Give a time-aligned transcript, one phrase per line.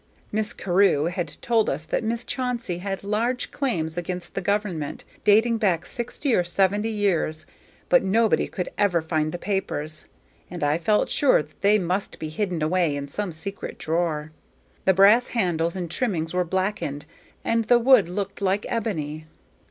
[0.31, 5.59] Miss Carew had told us that Miss Chauncey had large claims against the government, dating
[5.59, 7.45] back sixty or seventy years,
[7.87, 10.05] but nobody could ever find the papers;
[10.49, 14.31] and I felt sure that they must be hidden away in some secret drawer.
[14.85, 17.05] The brass handles and trimmings were blackened,
[17.45, 19.27] and the wood looked like ebony.